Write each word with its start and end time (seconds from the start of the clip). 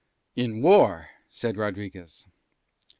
"In 0.35 0.63
war," 0.63 1.09
said 1.29 1.57
Rodriguez. 1.57 2.25